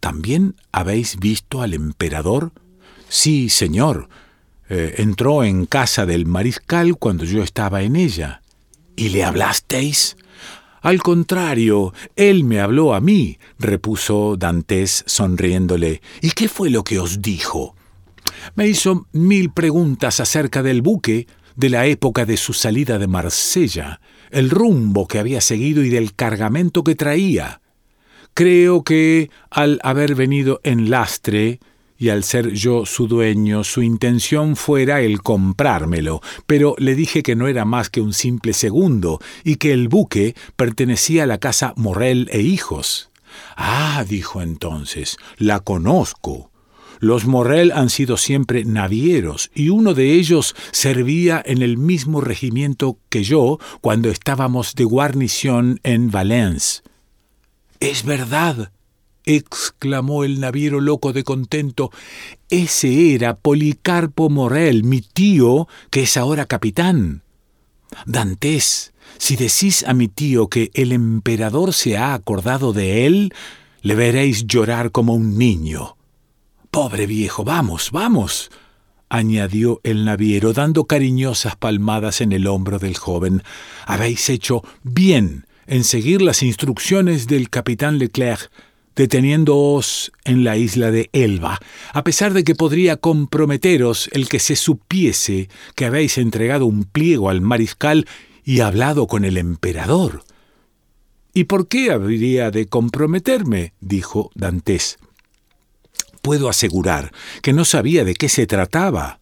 ¿También 0.00 0.56
habéis 0.72 1.18
visto 1.18 1.60
al 1.60 1.74
emperador? 1.74 2.52
Sí, 3.14 3.48
señor. 3.48 4.08
Eh, 4.68 4.96
entró 4.98 5.44
en 5.44 5.66
casa 5.66 6.04
del 6.04 6.26
mariscal 6.26 6.96
cuando 6.96 7.24
yo 7.24 7.44
estaba 7.44 7.82
en 7.82 7.94
ella. 7.94 8.42
¿Y 8.96 9.10
le 9.10 9.22
hablasteis? 9.22 10.16
Al 10.82 11.00
contrario, 11.00 11.94
él 12.16 12.42
me 12.42 12.58
habló 12.58 12.92
a 12.92 13.00
mí, 13.00 13.38
repuso 13.56 14.36
Dantes 14.36 15.04
sonriéndole. 15.06 16.02
¿Y 16.22 16.32
qué 16.32 16.48
fue 16.48 16.70
lo 16.70 16.82
que 16.82 16.98
os 16.98 17.22
dijo? 17.22 17.76
Me 18.56 18.66
hizo 18.66 19.06
mil 19.12 19.52
preguntas 19.52 20.18
acerca 20.18 20.64
del 20.64 20.82
buque, 20.82 21.28
de 21.54 21.68
la 21.70 21.86
época 21.86 22.26
de 22.26 22.36
su 22.36 22.52
salida 22.52 22.98
de 22.98 23.06
Marsella, 23.06 24.00
el 24.32 24.50
rumbo 24.50 25.06
que 25.06 25.20
había 25.20 25.40
seguido 25.40 25.84
y 25.84 25.88
del 25.88 26.16
cargamento 26.16 26.82
que 26.82 26.96
traía. 26.96 27.60
Creo 28.34 28.82
que, 28.82 29.30
al 29.50 29.78
haber 29.84 30.16
venido 30.16 30.60
en 30.64 30.90
lastre, 30.90 31.60
y 31.96 32.08
al 32.08 32.24
ser 32.24 32.52
yo 32.52 32.86
su 32.86 33.06
dueño, 33.06 33.64
su 33.64 33.82
intención 33.82 34.56
fuera 34.56 35.00
el 35.00 35.22
comprármelo, 35.22 36.20
pero 36.46 36.74
le 36.78 36.94
dije 36.94 37.22
que 37.22 37.36
no 37.36 37.46
era 37.46 37.64
más 37.64 37.90
que 37.90 38.00
un 38.00 38.12
simple 38.12 38.52
segundo, 38.52 39.20
y 39.44 39.56
que 39.56 39.72
el 39.72 39.88
buque 39.88 40.34
pertenecía 40.56 41.24
a 41.24 41.26
la 41.26 41.38
casa 41.38 41.72
Morrel 41.76 42.28
e 42.32 42.40
hijos. 42.40 43.10
Ah, 43.56 44.04
dijo 44.08 44.42
entonces, 44.42 45.16
la 45.38 45.60
conozco. 45.60 46.50
Los 47.00 47.26
Morrel 47.26 47.72
han 47.72 47.90
sido 47.90 48.16
siempre 48.16 48.64
navieros, 48.64 49.50
y 49.54 49.68
uno 49.68 49.94
de 49.94 50.12
ellos 50.12 50.54
servía 50.72 51.42
en 51.44 51.62
el 51.62 51.76
mismo 51.76 52.20
regimiento 52.20 52.98
que 53.08 53.24
yo 53.24 53.58
cuando 53.80 54.10
estábamos 54.10 54.74
de 54.74 54.84
guarnición 54.84 55.80
en 55.82 56.10
Valence. 56.10 56.82
Es 57.80 58.04
verdad, 58.04 58.70
exclamó 59.24 60.24
el 60.24 60.40
naviero 60.40 60.80
loco 60.80 61.12
de 61.12 61.24
contento. 61.24 61.90
Ese 62.50 63.14
era 63.14 63.36
Policarpo 63.36 64.30
Morel, 64.30 64.84
mi 64.84 65.00
tío, 65.00 65.68
que 65.90 66.02
es 66.02 66.16
ahora 66.16 66.46
capitán. 66.46 67.22
Dantes, 68.06 68.92
si 69.18 69.36
decís 69.36 69.84
a 69.86 69.94
mi 69.94 70.08
tío 70.08 70.48
que 70.48 70.70
el 70.74 70.92
emperador 70.92 71.72
se 71.72 71.96
ha 71.96 72.14
acordado 72.14 72.72
de 72.72 73.06
él, 73.06 73.32
le 73.82 73.94
veréis 73.94 74.46
llorar 74.46 74.90
como 74.90 75.14
un 75.14 75.38
niño. 75.38 75.96
Pobre 76.70 77.06
viejo, 77.06 77.44
vamos, 77.44 77.90
vamos, 77.92 78.50
añadió 79.08 79.80
el 79.84 80.04
naviero, 80.04 80.52
dando 80.52 80.86
cariñosas 80.86 81.56
palmadas 81.56 82.20
en 82.20 82.32
el 82.32 82.46
hombro 82.46 82.78
del 82.78 82.96
joven. 82.96 83.42
Habéis 83.86 84.28
hecho 84.28 84.62
bien 84.82 85.46
en 85.66 85.84
seguir 85.84 86.20
las 86.20 86.42
instrucciones 86.42 87.26
del 87.26 87.48
capitán 87.48 87.98
Leclerc 87.98 88.50
deteniéndoos 88.96 90.12
en 90.24 90.44
la 90.44 90.56
isla 90.56 90.90
de 90.90 91.10
Elba, 91.12 91.58
a 91.92 92.04
pesar 92.04 92.32
de 92.32 92.44
que 92.44 92.54
podría 92.54 92.96
comprometeros 92.96 94.08
el 94.12 94.28
que 94.28 94.38
se 94.38 94.56
supiese 94.56 95.48
que 95.74 95.84
habéis 95.84 96.18
entregado 96.18 96.66
un 96.66 96.84
pliego 96.84 97.28
al 97.28 97.40
mariscal 97.40 98.06
y 98.44 98.60
hablado 98.60 99.06
con 99.06 99.24
el 99.24 99.36
emperador. 99.36 100.24
¿Y 101.32 101.44
por 101.44 101.66
qué 101.66 101.90
habría 101.90 102.50
de 102.50 102.66
comprometerme? 102.66 103.72
dijo 103.80 104.30
Dantes. 104.34 104.98
Puedo 106.22 106.48
asegurar 106.48 107.12
que 107.42 107.52
no 107.52 107.64
sabía 107.64 108.04
de 108.04 108.14
qué 108.14 108.28
se 108.28 108.46
trataba. 108.46 109.18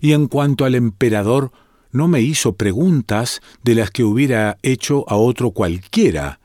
Y 0.00 0.12
en 0.12 0.28
cuanto 0.28 0.64
al 0.64 0.74
emperador, 0.74 1.52
no 1.92 2.06
me 2.06 2.20
hizo 2.20 2.54
preguntas 2.54 3.42
de 3.62 3.74
las 3.74 3.90
que 3.90 4.04
hubiera 4.04 4.56
hecho 4.62 5.04
a 5.08 5.16
otro 5.16 5.50
cualquiera. 5.50 6.38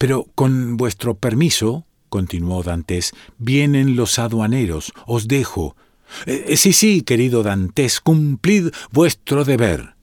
Pero 0.00 0.24
con 0.34 0.78
vuestro 0.78 1.14
permiso, 1.14 1.84
continuó 2.08 2.62
Dantes, 2.62 3.12
vienen 3.36 3.96
los 3.96 4.18
aduaneros. 4.18 4.94
Os 5.06 5.28
dejo. 5.28 5.76
Eh, 6.24 6.56
sí, 6.56 6.72
sí, 6.72 7.02
querido 7.02 7.42
Dantes, 7.42 8.00
cumplid 8.00 8.70
vuestro 8.92 9.44
deber. 9.44 9.94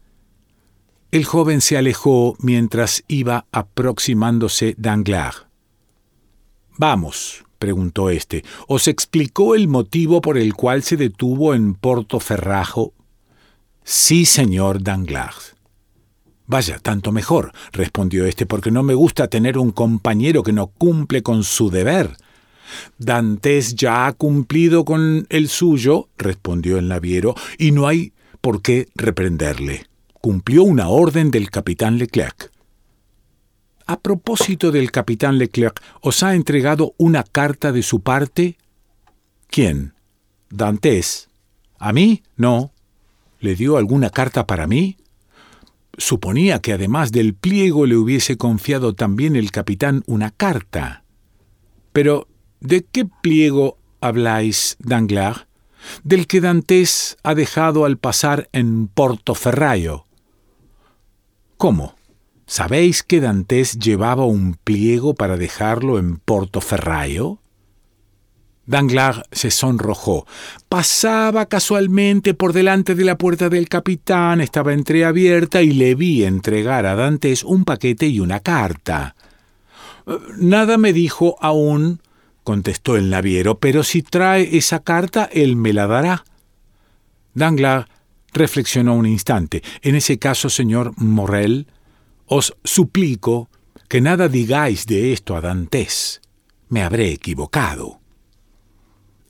El 1.10 1.26
joven 1.26 1.62
se 1.62 1.78
alejó 1.78 2.36
mientras 2.40 3.06
iba 3.08 3.48
aproximándose 3.52 4.76
Danglars. 4.78 5.48
Vamos, 6.78 7.44
preguntó 7.58 8.12
éste, 8.12 8.44
¿os 8.68 8.88
explicó 8.88 9.56
el 9.56 9.68
motivo 9.68 10.22
por 10.22 10.38
el 10.38 10.54
cual 10.54 10.84
se 10.84 10.96
detuvo 10.96 11.56
en 11.56 11.74
Portoferrajo? 11.74 12.94
Sí, 13.84 14.26
señor 14.28 14.84
Danglars. 14.84 15.57
Vaya, 16.48 16.80
tanto 16.80 17.12
mejor, 17.12 17.52
respondió 17.74 18.26
éste, 18.26 18.46
porque 18.46 18.72
no 18.72 18.82
me 18.82 18.94
gusta 18.94 19.28
tener 19.28 19.58
un 19.58 19.72
compañero 19.72 20.44
que 20.44 20.54
no 20.54 20.68
cumple 20.68 21.22
con 21.22 21.44
su 21.44 21.70
deber. 21.70 22.16
Dantes 22.98 23.76
ya 23.76 24.08
ha 24.08 24.14
cumplido 24.14 24.86
con 24.86 25.28
el 25.30 25.50
suyo, 25.50 26.08
respondió 26.18 26.78
el 26.78 26.88
naviero, 26.88 27.36
y 27.58 27.72
no 27.72 27.86
hay 27.86 28.14
por 28.40 28.62
qué 28.62 28.88
reprenderle. 28.96 29.88
Cumplió 30.22 30.64
una 30.64 30.88
orden 30.88 31.32
del 31.32 31.50
capitán 31.50 31.98
Leclerc. 31.98 32.52
A 33.86 34.00
propósito 34.00 34.72
del 34.72 34.90
capitán 34.92 35.38
Leclerc, 35.38 35.82
¿os 36.02 36.24
ha 36.24 36.34
entregado 36.34 36.94
una 36.98 37.24
carta 37.24 37.74
de 37.74 37.84
su 37.84 38.02
parte? 38.02 38.58
¿Quién? 39.50 39.94
Dantes. 40.50 41.30
¿A 41.78 41.92
mí? 41.92 42.24
No. 42.38 42.72
¿Le 43.40 43.56
dio 43.56 43.78
alguna 43.78 44.10
carta 44.10 44.48
para 44.48 44.66
mí? 44.66 44.98
Suponía 45.98 46.60
que 46.60 46.74
además 46.74 47.12
del 47.12 47.34
pliego 47.34 47.88
le 47.88 47.96
hubiese 47.96 48.38
confiado 48.38 48.94
también 48.94 49.36
el 49.36 49.52
capitán 49.52 50.04
una 50.06 50.30
carta. 50.30 51.04
Pero, 51.92 52.28
¿de 52.60 52.84
qué 52.84 53.06
pliego 53.06 53.80
habláis, 54.00 54.78
Danglars? 54.80 55.48
Del 56.04 56.28
que 56.28 56.42
Dantes 56.42 57.18
ha 57.24 57.34
dejado 57.34 57.86
al 57.86 57.98
pasar 57.98 58.50
en 58.52 58.88
Portoferraio. 58.88 60.06
¿Cómo? 61.58 61.96
¿Sabéis 62.46 63.02
que 63.02 63.20
Dantes 63.20 63.80
llevaba 63.80 64.26
un 64.26 64.54
pliego 64.54 65.16
para 65.16 65.36
dejarlo 65.36 65.98
en 65.98 66.18
Portoferraio? 66.18 67.40
Danglars 68.68 69.24
se 69.32 69.50
sonrojó. 69.50 70.28
Pasaba 70.70 71.48
casualmente 71.48 72.34
por 72.34 72.54
delante 72.54 72.94
de 72.94 73.06
la 73.06 73.18
puerta 73.18 73.50
del 73.50 73.70
capitán, 73.70 74.42
estaba 74.42 74.74
entreabierta 74.74 75.64
y 75.64 75.72
le 75.72 75.96
vi 75.96 76.26
entregar 76.26 76.86
a 76.86 76.96
Dantes 76.96 77.44
un 77.44 77.64
paquete 77.64 78.08
y 78.08 78.20
una 78.20 78.42
carta. 78.42 79.16
Nada 80.38 80.78
me 80.78 80.94
dijo 80.94 81.38
aún, 81.40 82.02
contestó 82.44 82.98
el 82.98 83.10
naviero, 83.10 83.60
pero 83.60 83.84
si 83.84 84.02
trae 84.02 84.58
esa 84.58 84.84
carta, 84.84 85.30
él 85.32 85.56
me 85.56 85.74
la 85.74 85.88
dará. 85.88 86.26
Danglars 87.34 87.88
reflexionó 88.34 88.96
un 88.96 89.06
instante. 89.06 89.64
En 89.82 89.96
ese 89.96 90.20
caso, 90.20 90.50
señor 90.50 90.92
Morrel, 90.98 91.68
os 92.26 92.56
suplico 92.66 93.50
que 93.88 94.02
nada 94.02 94.28
digáis 94.28 94.86
de 94.88 95.14
esto 95.14 95.38
a 95.38 95.42
Dantes. 95.42 96.22
Me 96.68 96.84
habré 96.84 97.12
equivocado. 97.12 98.02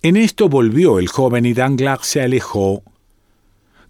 En 0.01 0.15
esto 0.15 0.49
volvió 0.49 0.99
el 0.99 1.07
joven 1.07 1.45
y 1.45 1.53
Danglars 1.53 2.07
se 2.07 2.21
alejó. 2.21 2.83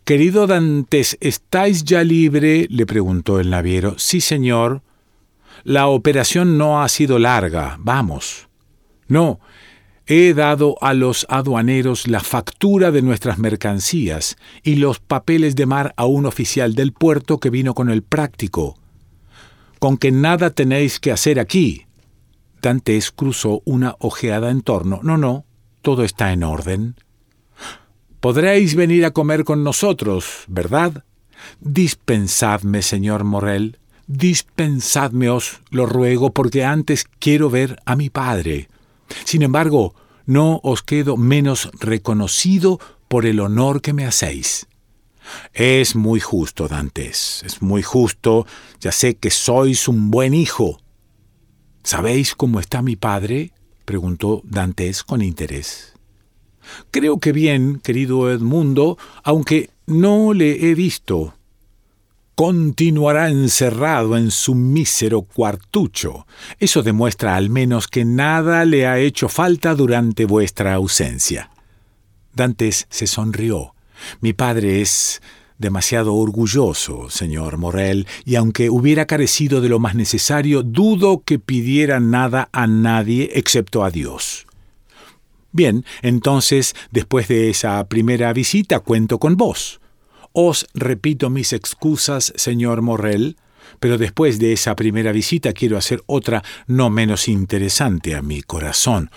Querido 0.03 0.47
Dantes, 0.47 1.17
¿estáis 1.19 1.83
ya 1.83 2.03
libre? 2.03 2.67
le 2.69 2.85
preguntó 2.85 3.39
el 3.39 3.49
naviero. 3.49 3.95
Sí, 3.97 4.21
señor. 4.21 4.81
La 5.63 5.87
operación 5.87 6.57
no 6.57 6.81
ha 6.81 6.87
sido 6.87 7.19
larga. 7.19 7.77
Vamos. 7.79 8.47
No, 9.07 9.39
he 10.05 10.33
dado 10.33 10.77
a 10.81 10.93
los 10.93 11.25
aduaneros 11.29 12.07
la 12.07 12.21
factura 12.21 12.91
de 12.91 13.01
nuestras 13.01 13.37
mercancías 13.37 14.37
y 14.63 14.75
los 14.75 14.99
papeles 14.99 15.55
de 15.55 15.65
mar 15.65 15.93
a 15.97 16.05
un 16.05 16.25
oficial 16.25 16.73
del 16.73 16.93
puerto 16.93 17.39
que 17.39 17.49
vino 17.49 17.73
con 17.73 17.89
el 17.89 18.03
práctico 18.03 18.77
con 19.79 19.97
que 19.97 20.11
nada 20.11 20.49
tenéis 20.49 20.99
que 20.99 21.11
hacer 21.11 21.39
aquí. 21.39 21.85
Dantes 22.61 23.11
cruzó 23.11 23.61
una 23.65 23.95
ojeada 23.99 24.49
en 24.49 24.61
torno. 24.61 24.99
No, 25.03 25.17
no, 25.17 25.45
todo 25.87 26.03
está 26.03 26.33
en 26.33 26.43
orden. 26.43 26.97
Podréis 28.19 28.75
venir 28.75 29.05
a 29.05 29.11
comer 29.11 29.45
con 29.45 29.63
nosotros, 29.63 30.43
¿verdad? 30.47 31.05
Dispensadme, 31.61 32.81
señor 32.81 33.23
Morel, 33.23 33.79
dispensadme 34.05 35.29
os 35.29 35.61
lo 35.69 35.85
ruego, 35.85 36.33
porque 36.33 36.65
antes 36.65 37.05
quiero 37.19 37.49
ver 37.49 37.81
a 37.85 37.95
mi 37.95 38.09
padre. 38.09 38.67
Sin 39.23 39.43
embargo, 39.43 39.95
no 40.25 40.59
os 40.61 40.83
quedo 40.83 41.15
menos 41.15 41.71
reconocido 41.79 42.81
por 43.07 43.25
el 43.25 43.39
honor 43.39 43.81
que 43.81 43.93
me 43.93 44.05
hacéis. 44.05 44.67
Es 45.53 45.95
muy 45.95 46.19
justo, 46.19 46.67
Dantes, 46.67 47.43
es 47.45 47.61
muy 47.61 47.81
justo, 47.81 48.45
ya 48.81 48.91
sé 48.91 49.15
que 49.15 49.31
sois 49.31 49.87
un 49.87 50.11
buen 50.11 50.33
hijo. 50.33 50.81
¿Sabéis 51.83 52.35
cómo 52.35 52.59
está 52.59 52.81
mi 52.81 52.97
padre? 52.97 53.53
Preguntó 53.87 54.41
Dantes 54.43 55.03
con 55.03 55.23
interés. 55.23 55.93
Creo 56.91 57.19
que 57.19 57.31
bien, 57.31 57.79
querido 57.81 58.29
Edmundo, 58.29 58.97
aunque 59.23 59.69
no 59.85 60.33
le 60.33 60.69
he 60.69 60.75
visto. 60.75 61.33
Continuará 62.35 63.29
encerrado 63.29 64.17
en 64.17 64.29
su 64.29 64.53
mísero 64.53 65.21
cuartucho. 65.21 66.27
Eso 66.59 66.83
demuestra 66.83 67.35
al 67.35 67.49
menos 67.49 67.87
que 67.87 68.03
nada 68.03 68.65
le 68.65 68.85
ha 68.85 68.99
hecho 68.99 69.29
falta 69.29 69.73
durante 69.73 70.25
vuestra 70.25 70.73
ausencia. 70.73 71.49
Dantes 72.33 72.85
se 72.89 73.07
sonrió 73.07 73.73
mi 74.19 74.33
padre 74.33 74.81
es 74.81 75.21
demasiado 75.57 76.15
orgulloso, 76.15 77.09
señor 77.09 77.57
Morel, 77.57 78.07
y 78.25 78.35
aunque 78.35 78.69
hubiera 78.69 79.05
carecido 79.05 79.61
de 79.61 79.69
lo 79.69 79.79
más 79.79 79.95
necesario, 79.95 80.63
dudo 80.63 81.23
que 81.25 81.39
pidiera 81.39 81.99
nada 81.99 82.49
a 82.51 82.67
nadie 82.67 83.31
excepto 83.33 83.83
a 83.83 83.91
Dios. 83.91 84.45
Bien, 85.51 85.85
entonces, 86.01 86.75
después 86.91 87.27
de 87.27 87.49
esa 87.49 87.87
primera 87.87 88.31
visita, 88.33 88.79
cuento 88.79 89.17
con 89.17 89.37
vos. 89.37 89.79
Os 90.33 90.67
repito 90.73 91.29
mis 91.29 91.53
excusas, 91.53 92.31
señor 92.35 92.81
Morel, 92.81 93.37
pero 93.79 93.97
después 93.97 94.39
de 94.39 94.53
esa 94.53 94.75
primera 94.75 95.11
visita 95.11 95.53
quiero 95.53 95.77
hacer 95.77 96.03
otra 96.05 96.43
no 96.67 96.89
menos 96.89 97.27
interesante 97.27 98.15
a 98.15 98.21
mi 98.21 98.41
corazón. 98.41 99.09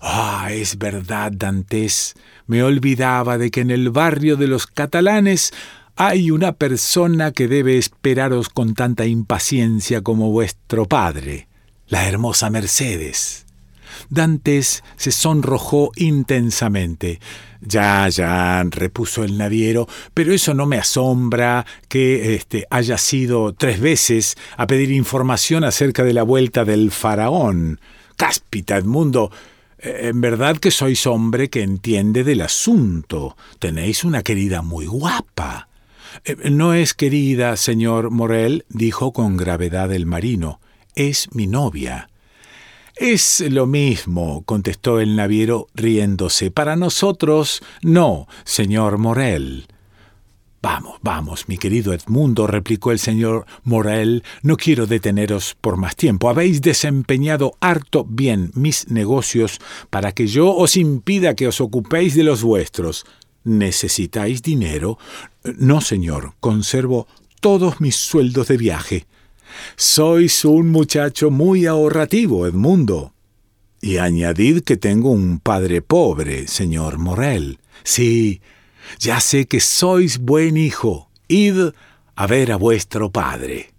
Ah, 0.00 0.48
es 0.52 0.78
verdad, 0.78 1.32
Dantes. 1.34 2.14
Me 2.46 2.62
olvidaba 2.62 3.38
de 3.38 3.50
que 3.50 3.60
en 3.60 3.70
el 3.70 3.90
barrio 3.90 4.36
de 4.36 4.46
los 4.46 4.66
catalanes 4.66 5.52
hay 6.00 6.30
una 6.30 6.52
persona 6.52 7.32
que 7.32 7.48
debe 7.48 7.76
esperaros 7.76 8.50
con 8.50 8.74
tanta 8.74 9.04
impaciencia 9.04 10.00
como 10.00 10.30
vuestro 10.30 10.86
padre, 10.86 11.48
la 11.88 12.06
hermosa 12.06 12.50
Mercedes. 12.50 13.46
Dantes 14.08 14.84
se 14.96 15.10
sonrojó 15.10 15.90
intensamente. 15.96 17.18
Ya, 17.60 18.08
ya, 18.10 18.62
repuso 18.70 19.24
el 19.24 19.38
naviero, 19.38 19.88
pero 20.14 20.32
eso 20.32 20.54
no 20.54 20.66
me 20.66 20.78
asombra 20.78 21.66
que 21.88 22.36
este, 22.36 22.64
haya 22.70 22.96
sido 22.96 23.52
tres 23.52 23.80
veces 23.80 24.36
a 24.56 24.68
pedir 24.68 24.92
información 24.92 25.64
acerca 25.64 26.04
de 26.04 26.14
la 26.14 26.22
vuelta 26.22 26.64
del 26.64 26.92
faraón. 26.92 27.80
Cáspita, 28.14 28.76
Edmundo, 28.76 29.32
eh, 29.78 30.10
en 30.10 30.20
verdad 30.20 30.58
que 30.58 30.70
sois 30.70 31.08
hombre 31.08 31.50
que 31.50 31.62
entiende 31.62 32.22
del 32.22 32.42
asunto. 32.42 33.36
Tenéis 33.58 34.04
una 34.04 34.22
querida 34.22 34.62
muy 34.62 34.86
guapa. 34.86 35.67
Eh, 36.24 36.50
no 36.50 36.74
es 36.74 36.94
querida, 36.94 37.56
señor 37.56 38.10
Morel, 38.10 38.64
dijo 38.68 39.12
con 39.12 39.36
gravedad 39.36 39.92
el 39.92 40.06
marino. 40.06 40.60
Es 40.94 41.34
mi 41.34 41.46
novia. 41.46 42.08
Es 42.96 43.40
lo 43.48 43.66
mismo, 43.66 44.42
contestó 44.44 44.98
el 44.98 45.14
naviero 45.14 45.68
riéndose. 45.74 46.50
Para 46.50 46.74
nosotros 46.74 47.62
no, 47.82 48.26
señor 48.44 48.98
Morel. 48.98 49.68
Vamos, 50.60 50.98
vamos, 51.02 51.48
mi 51.48 51.56
querido 51.56 51.92
Edmundo, 51.92 52.48
replicó 52.48 52.90
el 52.90 52.98
señor 52.98 53.46
Morel, 53.62 54.24
no 54.42 54.56
quiero 54.56 54.88
deteneros 54.88 55.56
por 55.60 55.76
más 55.76 55.94
tiempo. 55.94 56.28
Habéis 56.28 56.60
desempeñado 56.60 57.52
harto 57.60 58.04
bien 58.04 58.50
mis 58.54 58.88
negocios 58.88 59.60
para 59.88 60.10
que 60.10 60.26
yo 60.26 60.52
os 60.52 60.76
impida 60.76 61.36
que 61.36 61.46
os 61.46 61.60
ocupéis 61.60 62.16
de 62.16 62.24
los 62.24 62.42
vuestros. 62.42 63.06
¿Necesitáis 63.44 64.42
dinero? 64.42 64.98
No, 65.42 65.80
señor, 65.80 66.34
conservo 66.40 67.06
todos 67.40 67.80
mis 67.80 67.96
sueldos 67.96 68.48
de 68.48 68.56
viaje. 68.56 69.06
Sois 69.76 70.44
un 70.44 70.70
muchacho 70.70 71.30
muy 71.30 71.66
ahorrativo, 71.66 72.46
Edmundo. 72.46 73.12
Y 73.80 73.98
añadid 73.98 74.62
que 74.62 74.76
tengo 74.76 75.10
un 75.10 75.38
padre 75.38 75.82
pobre, 75.82 76.48
señor 76.48 76.98
Morel. 76.98 77.60
Sí, 77.84 78.40
ya 78.98 79.20
sé 79.20 79.46
que 79.46 79.60
sois 79.60 80.18
buen 80.18 80.56
hijo. 80.56 81.08
Id 81.28 81.72
a 82.16 82.26
ver 82.26 82.52
a 82.52 82.56
vuestro 82.56 83.10
padre. 83.10 83.72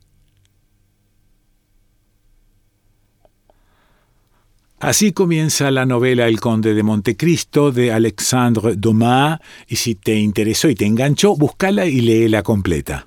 Así 4.80 5.12
comienza 5.12 5.72
la 5.72 5.86
novela 5.86 6.28
El 6.28 6.40
Conde 6.40 6.74
de 6.74 6.84
Montecristo 6.84 7.74
de 7.74 7.92
Alexandre 7.92 8.76
Dumas 8.78 9.40
y 9.68 9.76
si 9.76 9.96
te 9.96 10.16
interesó 10.16 10.70
y 10.70 10.76
te 10.76 10.86
enganchó, 10.86 11.36
búscala 11.36 11.86
y 11.86 12.00
léela 12.00 12.44
completa. 12.44 13.06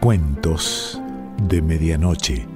Cuentos 0.00 1.02
de 1.48 1.60
Medianoche. 1.60 2.55